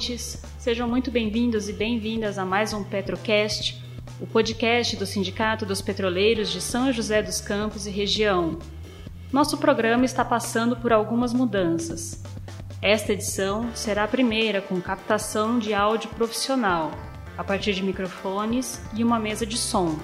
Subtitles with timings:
[0.00, 0.42] Ouvintes!
[0.58, 3.84] Sejam muito bem-vindos e bem-vindas a mais um Petrocast,
[4.18, 8.58] o podcast do Sindicato dos Petroleiros de São José dos Campos e região.
[9.30, 12.22] Nosso programa está passando por algumas mudanças.
[12.80, 16.92] Esta edição será a primeira com captação de áudio profissional,
[17.36, 19.98] a partir de microfones e uma mesa de som.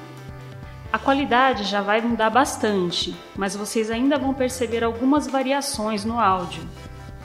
[0.92, 6.62] A qualidade já vai mudar bastante, mas vocês ainda vão perceber algumas variações no áudio.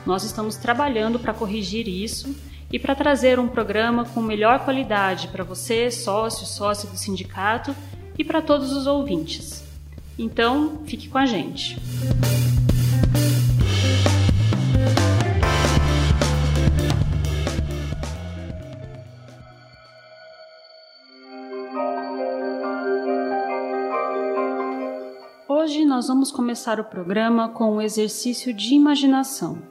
[0.05, 2.33] Nós estamos trabalhando para corrigir isso
[2.71, 7.75] e para trazer um programa com melhor qualidade para você, sócio, sócio do sindicato
[8.17, 9.63] e para todos os ouvintes.
[10.17, 11.77] Então, fique com a gente.
[25.47, 29.70] Hoje nós vamos começar o programa com um exercício de imaginação.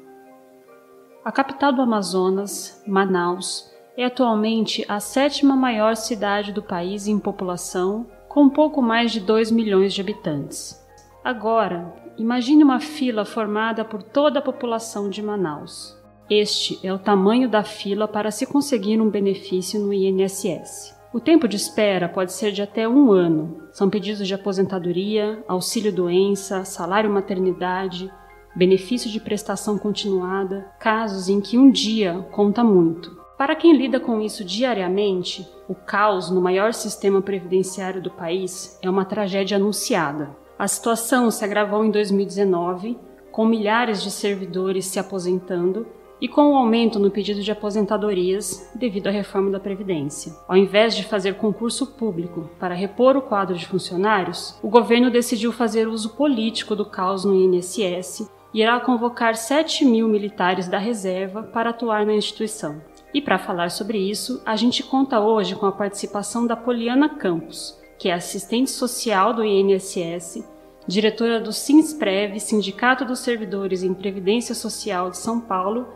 [1.22, 8.06] A capital do Amazonas, Manaus, é atualmente a sétima maior cidade do país em população,
[8.26, 10.82] com pouco mais de 2 milhões de habitantes.
[11.22, 15.94] Agora, imagine uma fila formada por toda a população de Manaus.
[16.30, 20.98] Este é o tamanho da fila para se conseguir um benefício no INSS.
[21.12, 23.68] O tempo de espera pode ser de até um ano.
[23.72, 28.10] São pedidos de aposentadoria, auxílio-doença, salário-maternidade,
[28.54, 33.18] benefício de prestação continuada, casos em que um dia conta muito.
[33.38, 38.90] Para quem lida com isso diariamente, o caos no maior sistema previdenciário do país é
[38.90, 40.36] uma tragédia anunciada.
[40.58, 42.98] A situação se agravou em 2019,
[43.32, 45.86] com milhares de servidores se aposentando
[46.20, 50.34] e com o aumento no pedido de aposentadorias devido à reforma da Previdência.
[50.46, 55.50] Ao invés de fazer concurso público para repor o quadro de funcionários, o governo decidiu
[55.50, 61.70] fazer uso político do caos no INSS irá convocar 7 mil militares da reserva para
[61.70, 62.82] atuar na instituição.
[63.12, 67.78] E para falar sobre isso, a gente conta hoje com a participação da Poliana Campos,
[67.98, 70.44] que é assistente social do INSS,
[70.86, 75.86] diretora do SINSPREV, Sindicato dos Servidores em Previdência Social de São Paulo,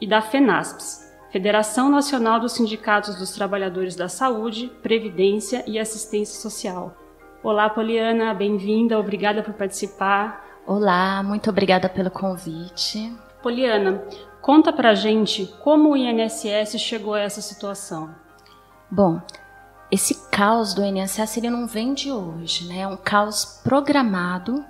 [0.00, 6.96] e da FENASPS, Federação Nacional dos Sindicatos dos Trabalhadores da Saúde, Previdência e Assistência Social.
[7.42, 10.43] Olá, Poliana, bem-vinda, obrigada por participar.
[10.66, 13.14] Olá, muito obrigada pelo convite.
[13.42, 14.02] Poliana,
[14.40, 18.14] conta pra gente como o INSS chegou a essa situação.
[18.90, 19.20] Bom,
[19.90, 22.78] esse caos do INSS ele não vem de hoje, né?
[22.78, 24.64] É um caos programado,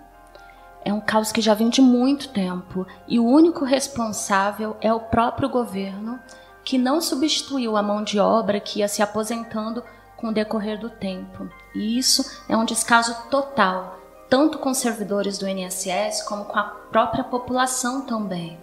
[0.85, 4.99] é um caos que já vem de muito tempo e o único responsável é o
[4.99, 6.19] próprio governo
[6.65, 9.81] que não substituiu a mão de obra que ia se aposentando
[10.17, 11.49] com o decorrer do tempo.
[11.73, 17.25] E isso é um descaso total tanto com servidores do INSS como com a própria
[17.25, 18.59] população também.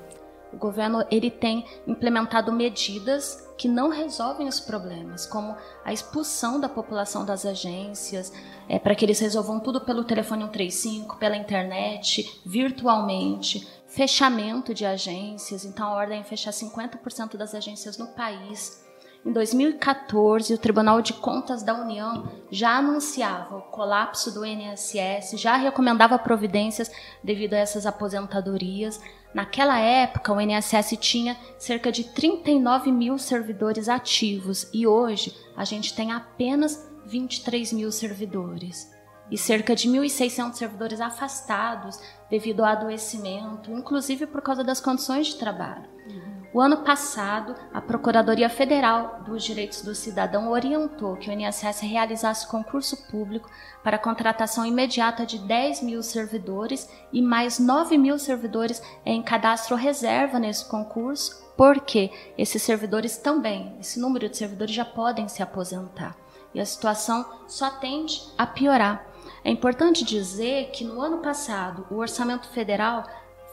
[0.54, 5.56] O governo ele tem implementado medidas que não resolvem os problemas, como
[5.86, 8.34] a expulsão da população das agências,
[8.68, 15.64] é, para que eles resolvam tudo pelo telefone 135, pela internet, virtualmente, fechamento de agências,
[15.64, 18.84] então a ordem é fechar 50% das agências no país.
[19.24, 25.58] Em 2014, o Tribunal de Contas da União já anunciava o colapso do INSS, já
[25.58, 26.92] recomendava providências
[27.24, 29.00] devido a essas aposentadorias.
[29.32, 35.94] Naquela época, o INSS tinha cerca de 39 mil servidores ativos e hoje a gente
[35.94, 38.92] tem apenas 23 mil servidores
[39.30, 45.36] e cerca de 1.600 servidores afastados devido ao adoecimento, inclusive por causa das condições de
[45.36, 45.88] trabalho.
[46.08, 46.41] Uhum.
[46.54, 52.46] O ano passado, a Procuradoria Federal dos Direitos do Cidadão orientou que o INSS realizasse
[52.46, 53.50] concurso público
[53.82, 59.78] para a contratação imediata de 10 mil servidores e mais 9 mil servidores em cadastro
[59.78, 66.18] reserva nesse concurso, porque esses servidores também, esse número de servidores já podem se aposentar.
[66.54, 69.08] E a situação só tende a piorar.
[69.42, 73.06] É importante dizer que no ano passado o orçamento federal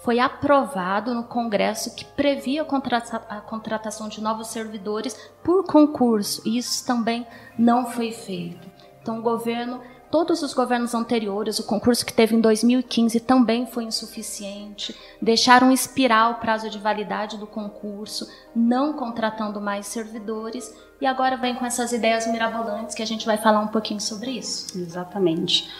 [0.02, 6.86] foi aprovado no Congresso que previa a contratação de novos servidores por concurso, e isso
[6.86, 7.26] também
[7.58, 8.68] não foi feito.
[9.02, 9.80] Então, o governo,
[10.10, 16.30] todos os governos anteriores, o concurso que teve em 2015 também foi insuficiente, deixaram expirar
[16.30, 21.92] o prazo de validade do concurso, não contratando mais servidores, e agora vem com essas
[21.92, 24.78] ideias mirabolantes que a gente vai falar um pouquinho sobre isso.
[24.78, 25.70] Exatamente.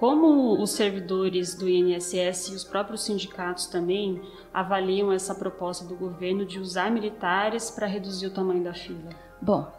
[0.00, 4.18] Como os servidores do INSS e os próprios sindicatos também
[4.52, 9.10] avaliam essa proposta do governo de usar militares para reduzir o tamanho da fila?
[9.42, 9.70] Bom,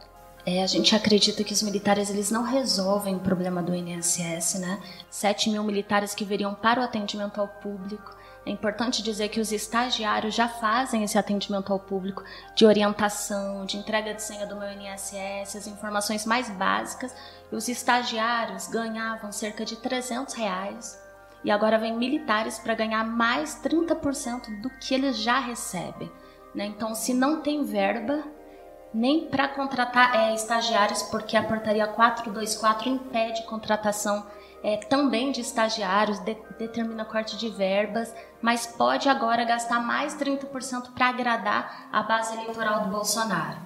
[0.45, 4.79] é, a gente acredita que os militares eles não resolvem o problema do INSS, né?
[5.09, 8.15] 7 mil militares que viriam para o atendimento ao público
[8.45, 12.23] É importante dizer que os estagiários já fazem esse atendimento ao público
[12.55, 17.15] de orientação, de entrega de senha do meu INSS, as informações mais básicas.
[17.51, 20.99] E os estagiários ganhavam cerca de 300 reais
[21.43, 26.11] e agora vem militares para ganhar mais 30% do que eles já recebem.
[26.53, 26.65] Né?
[26.65, 28.23] Então, se não tem verba,
[28.93, 34.25] nem para contratar é, estagiários, porque a portaria 424 impede contratação
[34.63, 40.93] é, também de estagiários, de, determina corte de verbas, mas pode agora gastar mais 30%
[40.93, 43.59] para agradar a base eleitoral do Bolsonaro.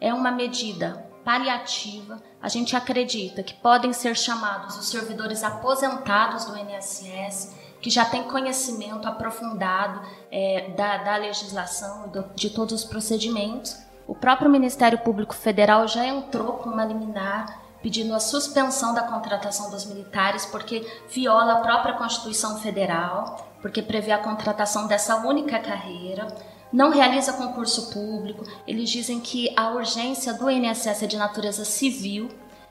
[0.00, 2.20] É uma medida paliativa.
[2.40, 8.24] A gente acredita que podem ser chamados os servidores aposentados do INSS, que já têm
[8.24, 10.00] conhecimento aprofundado
[10.30, 13.78] é, da, da legislação e de todos os procedimentos.
[14.06, 19.70] O próprio Ministério Público Federal já entrou com uma liminar pedindo a suspensão da contratação
[19.70, 26.28] dos militares porque viola a própria Constituição Federal, porque prevê a contratação dessa única carreira,
[26.72, 28.44] não realiza concurso público.
[28.66, 32.28] Eles dizem que a urgência do INSS é de natureza civil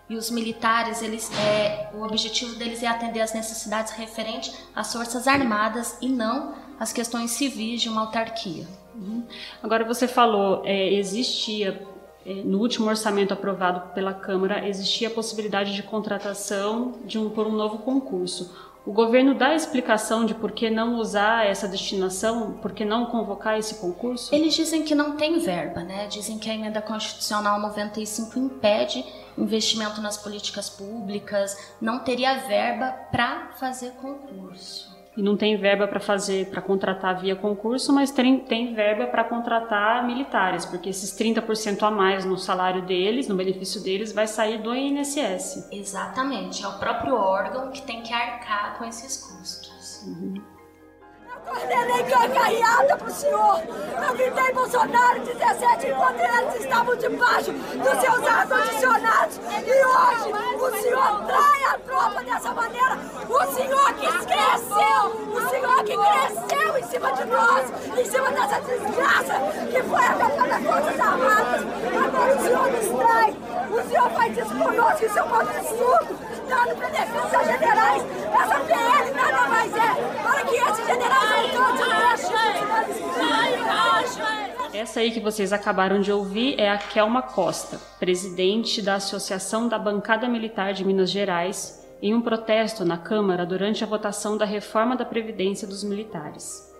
[0.09, 5.27] e os militares, eles, é, o objetivo deles é atender às necessidades referentes às forças
[5.27, 8.65] armadas e não às questões civis de uma autarquia.
[8.95, 9.23] Uhum.
[9.61, 11.85] Agora você falou, é, existia
[12.25, 17.51] no último orçamento aprovado pela Câmara, existia a possibilidade de contratação de um, por um
[17.51, 18.69] novo concurso.
[18.85, 23.57] O governo dá explicação de por que não usar essa destinação, por que não convocar
[23.57, 24.33] esse concurso?
[24.33, 26.07] Eles dizem que não tem verba, né?
[26.07, 29.05] Dizem que a emenda constitucional 95 impede
[29.37, 34.88] investimento nas políticas públicas, não teria verba para fazer concurso
[35.19, 39.25] e não tem verba para fazer, para contratar via concurso, mas tem, tem verba para
[39.25, 44.59] contratar militares, porque esses 30% a mais no salário deles, no benefício deles, vai sair
[44.59, 45.67] do INSS.
[45.73, 50.05] Exatamente, é o próprio órgão que tem que arcar com esses custos.
[50.07, 50.58] Uhum.
[51.45, 53.63] Coordenei carreata pro senhor.
[54.07, 59.39] Eu gritei Bolsonaro 17 enquanto eles estavam debaixo dos seus ar-condicionados.
[59.65, 62.97] E hoje o senhor trai a tropa dessa maneira.
[63.29, 68.61] O senhor que cresceu, o senhor que cresceu em cima de nós, em cima dessa
[68.61, 69.33] desgraça
[69.69, 71.61] que foi a campanha das Forças Armadas.
[72.05, 73.35] Agora o senhor nos trai.
[73.69, 78.03] O senhor faz isso conosco, isso é um absurdo dando benefícios a generais.
[78.33, 81.79] Essa PL nada mais é para que esses generais não
[84.79, 89.77] essa aí que vocês acabaram de ouvir é a Kelma Costa, presidente da Associação da
[89.77, 94.95] Bancada Militar de Minas Gerais, em um protesto na Câmara durante a votação da reforma
[94.95, 96.73] da Previdência dos Militares.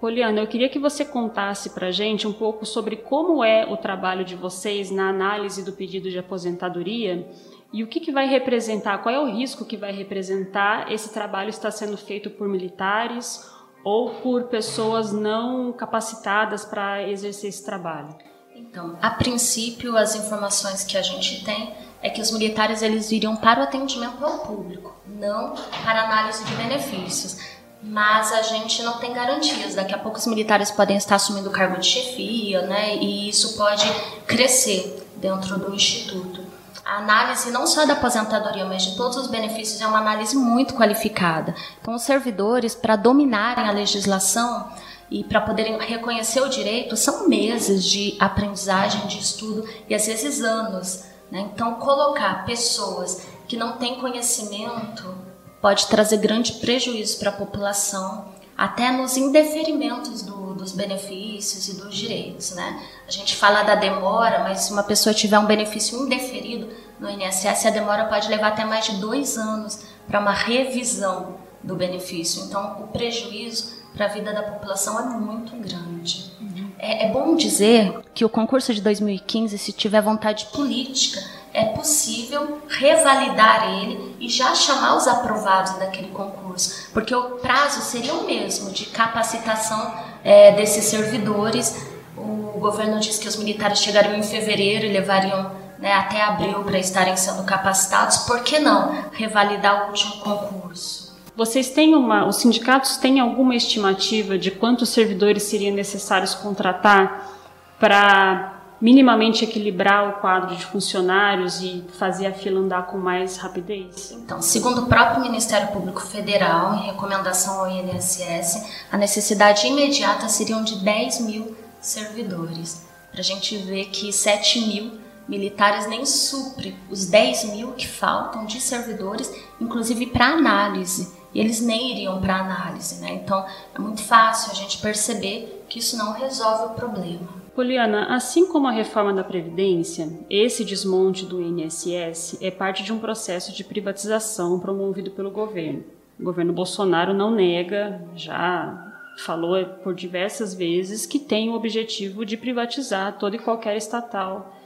[0.00, 4.24] Poliana, eu queria que você contasse para gente um pouco sobre como é o trabalho
[4.24, 7.28] de vocês na análise do pedido de aposentadoria
[7.72, 11.48] e o que, que vai representar, qual é o risco que vai representar esse trabalho
[11.48, 13.48] estar sendo feito por militares
[13.82, 18.14] ou por pessoas não capacitadas para exercer esse trabalho?
[18.54, 21.72] Então, a princípio, as informações que a gente tem
[22.02, 26.54] é que os militares eles viriam para o atendimento ao público, não para análise de
[26.54, 27.38] benefícios.
[27.82, 29.74] Mas a gente não tem garantias.
[29.74, 32.96] Daqui a pouco os militares podem estar assumindo o cargo de chefia, né?
[32.96, 33.86] E isso pode
[34.26, 36.41] crescer dentro do instituto
[36.84, 40.74] a análise não só da aposentadoria, mas de todos os benefícios é uma análise muito
[40.74, 41.54] qualificada.
[41.80, 44.68] Então, os servidores, para dominarem a legislação
[45.10, 50.42] e para poderem reconhecer o direito, são meses de aprendizagem, de estudo e às vezes
[50.42, 51.04] anos.
[51.30, 51.48] Né?
[51.52, 55.14] Então, colocar pessoas que não têm conhecimento
[55.60, 58.26] pode trazer grande prejuízo para a população,
[58.58, 62.52] até nos indeferimentos do, dos benefícios e dos direitos.
[62.52, 62.82] Né?
[63.06, 67.66] A gente fala da demora, mas se uma pessoa tiver um benefício indeferido no INSS,
[67.66, 72.44] a demora pode levar até mais de dois anos para uma revisão do benefício.
[72.44, 76.32] Então, o prejuízo para a vida da população é muito grande.
[76.40, 76.70] Uhum.
[76.78, 81.20] É, é bom dizer que o concurso de 2015, se tiver vontade política,
[81.52, 88.14] é possível revalidar ele e já chamar os aprovados daquele concurso, porque o prazo seria
[88.14, 89.94] o mesmo de capacitação
[90.24, 95.92] é, desses servidores o governo disse que os militares chegariam em fevereiro e levariam né,
[95.94, 98.18] até abril para estarem sendo capacitados.
[98.18, 101.12] Por que não revalidar o último concurso?
[101.34, 107.32] Vocês têm uma, os sindicatos têm alguma estimativa de quantos servidores seriam necessários contratar
[107.80, 108.51] para
[108.82, 114.10] minimamente equilibrar o quadro de funcionários e fazer a fila andar com mais rapidez?
[114.10, 120.64] Então, segundo o próprio Ministério Público Federal, em recomendação ao INSS, a necessidade imediata seriam
[120.64, 122.84] de 10 mil servidores.
[123.12, 124.98] Para a gente ver que 7 mil
[125.28, 131.60] militares nem supre os 10 mil que faltam de servidores, inclusive para análise e eles
[131.60, 133.12] nem iriam para análise, né?
[133.14, 137.41] Então é muito fácil a gente perceber que isso não resolve o problema.
[137.54, 142.98] Poliana, assim como a reforma da Previdência, esse desmonte do INSS é parte de um
[142.98, 145.84] processo de privatização promovido pelo governo.
[146.18, 152.38] O governo Bolsonaro não nega, já falou por diversas vezes, que tem o objetivo de
[152.38, 154.56] privatizar toda e qualquer estatal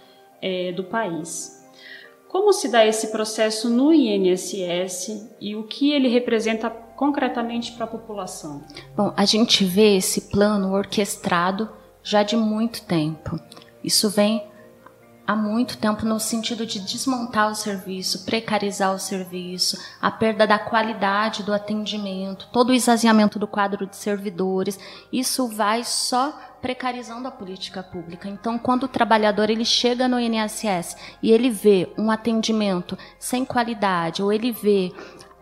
[0.40, 1.66] é, do país.
[2.28, 7.88] Como se dá esse processo no INSS e o que ele representa concretamente para a
[7.88, 8.62] população?
[8.96, 11.68] Bom, a gente vê esse plano orquestrado
[12.06, 13.36] já de muito tempo.
[13.82, 14.48] Isso vem
[15.26, 20.56] há muito tempo no sentido de desmontar o serviço, precarizar o serviço, a perda da
[20.56, 24.78] qualidade do atendimento, todo o esvaziamento do quadro de servidores.
[25.12, 28.28] Isso vai só precarizando a política pública.
[28.28, 34.22] Então, quando o trabalhador ele chega no INSS e ele vê um atendimento sem qualidade
[34.22, 34.92] ou ele vê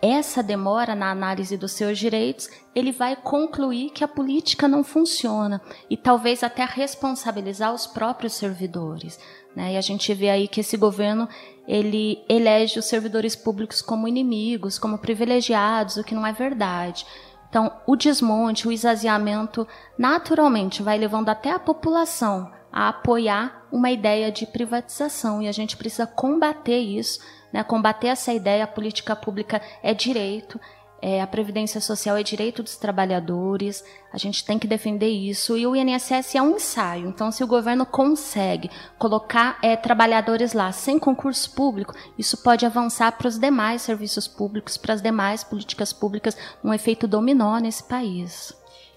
[0.05, 5.61] essa demora na análise dos seus direitos, ele vai concluir que a política não funciona
[5.89, 9.19] e talvez até responsabilizar os próprios servidores.
[9.55, 9.75] Né?
[9.75, 11.29] E a gente vê aí que esse governo
[11.67, 17.07] ele elege os servidores públicos como inimigos, como privilegiados, o que não é verdade.
[17.49, 24.33] Então, o desmonte, o esvaziamento, naturalmente vai levando até a população a apoiar uma ideia
[24.33, 27.21] de privatização e a gente precisa combater isso,
[27.55, 27.63] né?
[27.63, 28.65] combater essa ideia.
[28.65, 30.61] A política pública é direito,
[31.01, 35.57] é, a previdência social é direito dos trabalhadores, a gente tem que defender isso.
[35.57, 37.09] E o INSS é um ensaio.
[37.09, 43.13] Então, se o governo consegue colocar é, trabalhadores lá sem concurso público, isso pode avançar
[43.13, 48.53] para os demais serviços públicos, para as demais políticas públicas, um efeito dominó nesse país.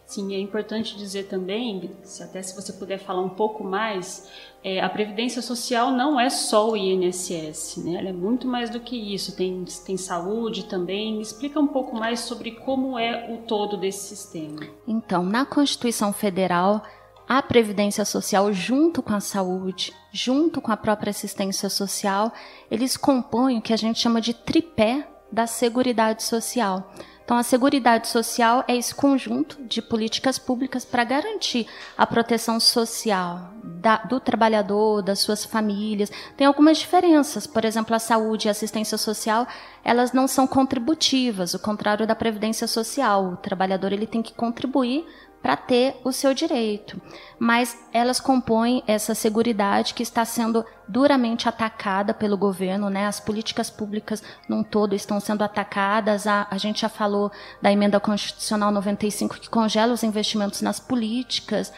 [0.08, 4.32] Sim, é importante dizer também, se até se você puder falar um pouco mais,
[4.64, 7.96] é, a Previdência Social não é só o INSS, né?
[8.00, 11.20] ela é muito mais do que isso, tem, tem saúde também.
[11.20, 14.62] Explica um pouco mais sobre como é o todo desse sistema.
[14.88, 16.82] Então, na Constituição Federal,
[17.28, 22.32] a Previdência Social, junto com a saúde, junto com a própria assistência social,
[22.72, 26.94] eles compõem o que a gente chama de tripé da Seguridade Social.
[27.28, 31.68] Então, a Seguridade Social é esse conjunto de políticas públicas para garantir
[31.98, 36.10] a proteção social da, do trabalhador, das suas famílias.
[36.38, 39.46] Tem algumas diferenças, por exemplo, a saúde e a assistência social,
[39.84, 43.34] elas não são contributivas, o contrário da previdência social.
[43.34, 45.06] O trabalhador ele tem que contribuir
[45.48, 47.02] para ter o seu direito.
[47.40, 53.08] Mas elas compõem essa seguridade que está sendo duramente atacada pelo governo, né?
[53.08, 56.28] As políticas públicas num todo estão sendo atacadas.
[56.28, 61.72] A, a gente já falou da emenda constitucional 95 que congela os investimentos nas políticas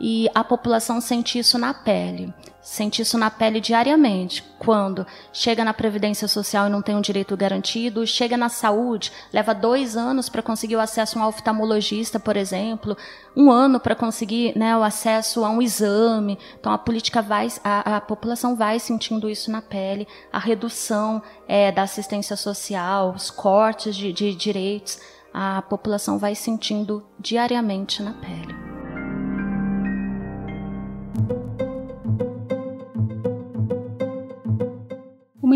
[0.00, 2.32] e a população sente isso na pele.
[2.62, 4.44] Sente isso na pele diariamente.
[4.58, 9.54] Quando chega na Previdência Social e não tem um direito garantido, chega na saúde, leva
[9.54, 12.96] dois anos para conseguir o acesso a um oftalmologista, por exemplo,
[13.34, 16.38] um ano para conseguir né, o acesso a um exame.
[16.58, 21.72] Então a política vai, a, a população vai sentindo isso na pele, a redução é,
[21.72, 25.00] da assistência social, os cortes de, de direitos,
[25.32, 28.69] a população vai sentindo diariamente na pele.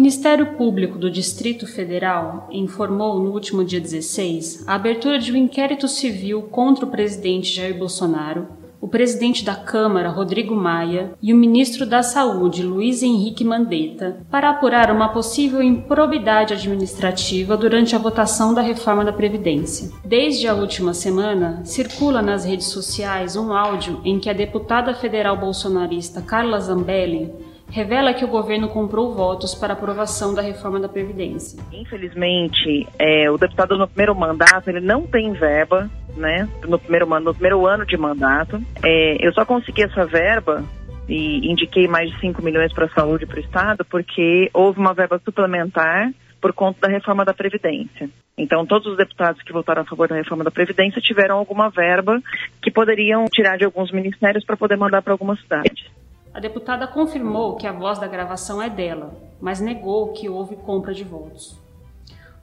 [0.05, 5.89] Ministério Público do Distrito Federal informou no último dia 16 a abertura de um inquérito
[5.89, 8.47] civil contra o presidente Jair Bolsonaro,
[8.83, 14.51] o presidente da Câmara, Rodrigo Maia, e o ministro da Saúde, Luiz Henrique Mandetta, para
[14.51, 19.91] apurar uma possível improbidade administrativa durante a votação da reforma da Previdência.
[20.05, 25.39] Desde a última semana, circula nas redes sociais um áudio em que a deputada federal
[25.39, 31.61] bolsonarista Carla Zambelli revela que o governo comprou votos para aprovação da reforma da Previdência.
[31.73, 36.49] Infelizmente, é, o deputado no primeiro mandato ele não tem verba, né?
[36.69, 38.63] No primeiro, no primeiro ano de mandato.
[38.81, 40.63] É, eu só consegui essa verba
[41.09, 44.95] e indiquei mais de 5 milhões para a saúde para o Estado porque houve uma
[44.95, 48.09] verba suplementar por conta da reforma da Previdência.
[48.39, 52.23] Então, todos os deputados que votaram a favor da reforma da Previdência tiveram alguma verba
[52.63, 55.91] que poderiam tirar de alguns ministérios para poder mandar para algumas cidades.
[56.35, 60.93] A deputada confirmou que a voz da gravação é dela, mas negou que houve compra
[60.93, 61.57] de votos.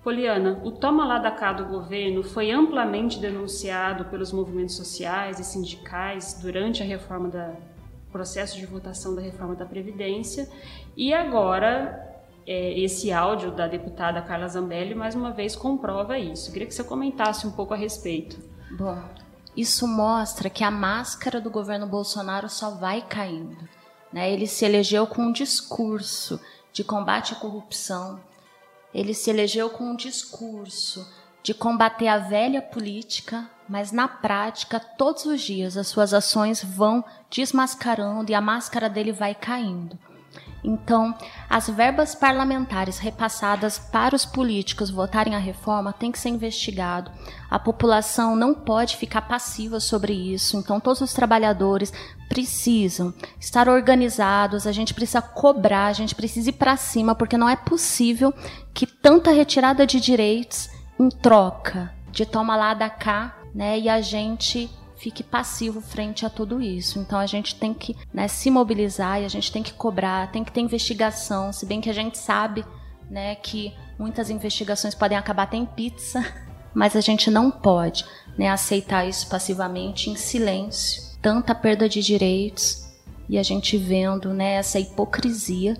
[0.01, 5.43] Poliana, o toma lá da cá do governo foi amplamente denunciado pelos movimentos sociais e
[5.43, 7.53] sindicais durante a reforma da
[8.11, 10.49] processo de votação da reforma da Previdência
[10.97, 16.49] e agora é, esse áudio da deputada Carla Zambelli mais uma vez comprova isso.
[16.49, 18.37] Eu queria que você comentasse um pouco a respeito.
[18.71, 18.97] Bom,
[19.55, 23.57] isso mostra que a máscara do governo Bolsonaro só vai caindo.
[24.11, 24.31] Né?
[24.31, 26.39] Ele se elegeu com um discurso
[26.73, 28.19] de combate à corrupção,
[28.93, 31.07] ele se elegeu com um discurso
[31.43, 37.03] de combater a velha política, mas na prática, todos os dias, as suas ações vão
[37.29, 39.97] desmascarando e a máscara dele vai caindo.
[40.63, 41.15] Então,
[41.49, 47.11] as verbas parlamentares repassadas para os políticos votarem a reforma têm que ser investigado.
[47.49, 50.57] A população não pode ficar passiva sobre isso.
[50.57, 51.91] Então, todos os trabalhadores
[52.29, 57.49] precisam estar organizados, a gente precisa cobrar, a gente precisa ir para cima, porque não
[57.49, 58.33] é possível
[58.73, 64.01] que tanta retirada de direitos em troca de toma lá da cá, né, e a
[64.01, 64.69] gente
[65.01, 66.99] fique passivo frente a tudo isso.
[66.99, 70.43] Então a gente tem que né, se mobilizar e a gente tem que cobrar, tem
[70.43, 72.63] que ter investigação, se bem que a gente sabe
[73.09, 76.23] né, que muitas investigações podem acabar até em pizza,
[76.73, 78.05] mas a gente não pode
[78.37, 81.01] né, aceitar isso passivamente em silêncio.
[81.19, 82.87] Tanta perda de direitos
[83.27, 85.75] e a gente vendo né, essa hipocrisia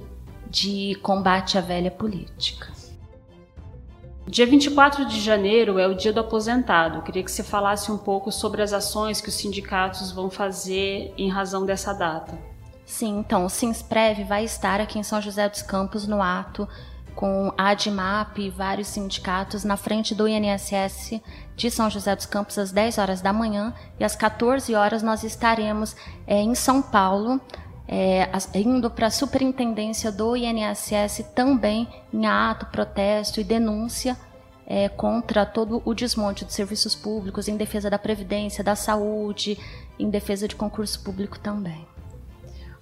[0.50, 2.81] de combate à velha política.
[4.32, 7.00] Dia 24 de janeiro é o dia do aposentado.
[7.00, 11.14] Eu queria que você falasse um pouco sobre as ações que os sindicatos vão fazer
[11.18, 12.40] em razão dessa data.
[12.86, 16.66] Sim, então o Sinsprev vai estar aqui em São José dos Campos no ato
[17.14, 21.20] com a ADMAP e vários sindicatos na frente do INSS
[21.58, 25.26] de São José dos Campos às 10 horas da manhã e às 14 horas nós
[25.26, 25.94] estaremos
[26.26, 27.38] é, em São Paulo
[27.88, 34.18] é, indo para a superintendência do INSS também em ato, protesto e denúncia
[34.66, 39.58] é, contra todo o desmonte de serviços públicos, em defesa da Previdência, da saúde,
[40.00, 41.86] em defesa de concurso público também.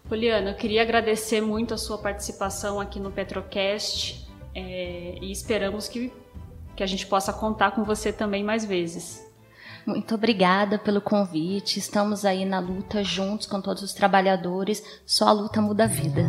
[0.08, 6.12] Poliana, eu queria agradecer muito a sua participação aqui no Petrocast é, e esperamos que,
[6.76, 9.29] que a gente possa contar com você também mais vezes.
[9.90, 11.80] Muito obrigada pelo convite.
[11.80, 14.84] Estamos aí na luta juntos com todos os trabalhadores.
[15.04, 16.28] Só a luta muda a vida.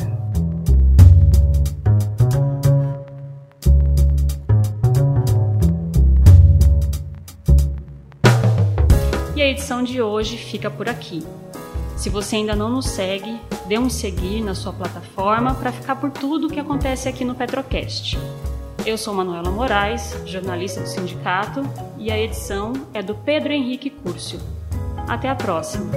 [9.37, 11.23] E a edição de hoje fica por aqui.
[11.99, 16.11] Se você ainda não nos segue, dê um seguir na sua plataforma para ficar por
[16.11, 18.17] tudo o que acontece aqui no Petrocast.
[18.91, 21.63] Eu sou Manuela Moraes, jornalista do sindicato,
[21.97, 24.41] e a edição é do Pedro Henrique Curcio.
[25.07, 25.93] Até a próxima!